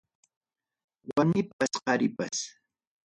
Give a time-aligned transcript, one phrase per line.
[1.13, 2.37] Warmipas qaripas.